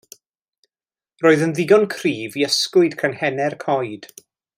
Roedd 1.25 1.43
yn 1.47 1.53
ddigon 1.59 1.85
cryf 1.97 2.39
i 2.41 2.47
ysgwyd 2.47 2.97
canghennau'r 3.03 3.57
coed. 3.67 4.09